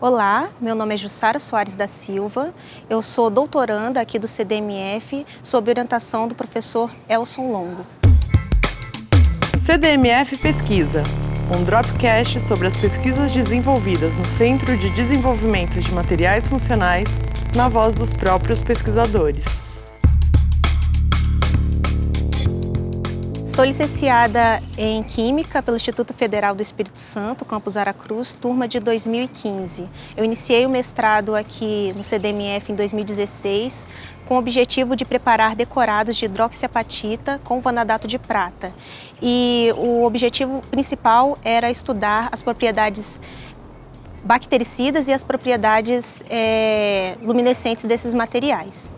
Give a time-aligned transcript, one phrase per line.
[0.00, 2.54] Olá, meu nome é Jussara Soares da Silva,
[2.88, 7.84] eu sou doutoranda aqui do CDMF sob orientação do professor Elson Longo.
[9.58, 11.02] CDMF Pesquisa,
[11.52, 17.08] um dropcast sobre as pesquisas desenvolvidas no Centro de Desenvolvimento de Materiais Funcionais,
[17.56, 19.67] na voz dos próprios pesquisadores.
[23.58, 29.88] Sou licenciada em Química pelo Instituto Federal do Espírito Santo, campus Aracruz, turma de 2015.
[30.16, 33.84] Eu iniciei o mestrado aqui no CDMF em 2016,
[34.26, 38.72] com o objetivo de preparar decorados de hidroxiapatita com vanadato de prata.
[39.20, 43.20] E o objetivo principal era estudar as propriedades
[44.22, 48.96] bactericidas e as propriedades é, luminescentes desses materiais.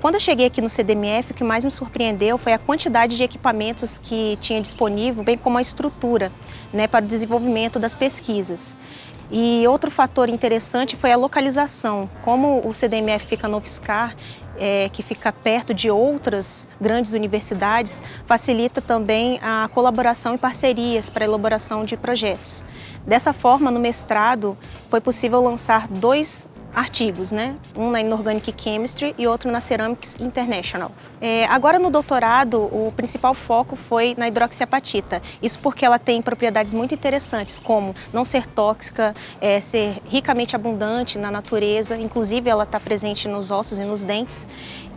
[0.00, 3.24] Quando eu cheguei aqui no CDMF, o que mais me surpreendeu foi a quantidade de
[3.24, 6.30] equipamentos que tinha disponível, bem como a estrutura
[6.72, 8.76] né, para o desenvolvimento das pesquisas.
[9.30, 12.08] E outro fator interessante foi a localização.
[12.22, 14.14] Como o CDMF fica no UFSCar,
[14.58, 21.24] é, que fica perto de outras grandes universidades, facilita também a colaboração e parcerias para
[21.24, 22.64] a elaboração de projetos.
[23.06, 24.56] Dessa forma, no mestrado,
[24.90, 27.56] foi possível lançar dois artigos, né?
[27.74, 30.92] Um na Inorganic Chemistry e outro na Ceramics International.
[31.22, 35.22] É, agora no doutorado, o principal foco foi na hidroxiapatita.
[35.42, 41.18] Isso porque ela tem propriedades muito interessantes, como não ser tóxica, é, ser ricamente abundante
[41.18, 44.46] na natureza, inclusive ela está presente nos ossos e nos dentes.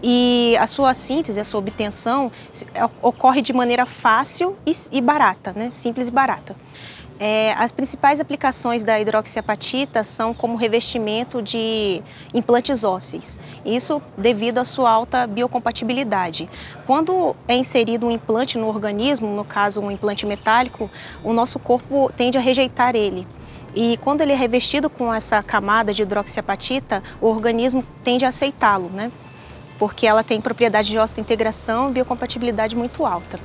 [0.03, 2.29] E a sua síntese, a sua obtenção
[3.01, 4.57] ocorre de maneira fácil
[4.91, 5.69] e barata, né?
[5.71, 6.55] simples e barata.
[7.19, 12.01] É, as principais aplicações da hidroxiapatita são como revestimento de
[12.33, 13.37] implantes ósseos.
[13.65, 16.49] Isso devido à sua alta biocompatibilidade.
[16.85, 20.89] Quando é inserido um implante no organismo, no caso um implante metálico,
[21.21, 23.27] o nosso corpo tende a rejeitar ele.
[23.75, 28.89] E quando ele é revestido com essa camada de hidroxiapatita, o organismo tende a aceitá-lo,
[28.89, 29.11] né?
[29.77, 33.37] Porque ela tem propriedade de osteointegração e biocompatibilidade muito alta.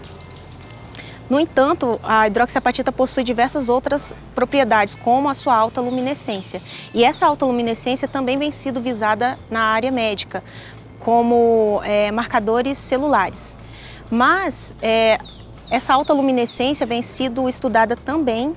[1.29, 6.61] No entanto, a hidroxiapatita possui diversas outras propriedades, como a sua alta luminescência.
[6.93, 10.45] E essa alta luminescência também vem sido visada na área médica,
[10.99, 13.57] como é, marcadores celulares.
[14.11, 15.19] Mas é,
[15.71, 18.55] essa alta luminescência vem sido estudada também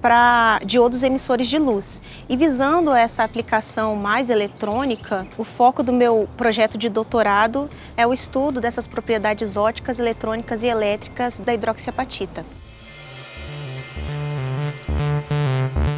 [0.00, 2.00] para diodos emissores de luz.
[2.28, 8.12] E visando essa aplicação mais eletrônica, o foco do meu projeto de doutorado é o
[8.12, 12.44] estudo dessas propriedades óticas, eletrônicas e elétricas da hidroxiapatita.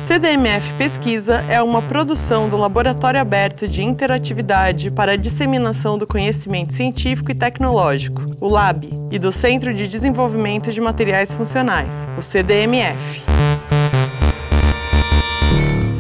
[0.09, 6.73] CDMF Pesquisa é uma produção do Laboratório Aberto de Interatividade para a Disseminação do Conhecimento
[6.73, 13.38] Científico e Tecnológico, o LAB, e do Centro de Desenvolvimento de Materiais Funcionais, o CDMF.